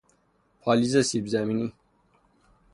پالیز 0.61 0.97
سیب 0.97 1.25
زمینی 1.27 1.73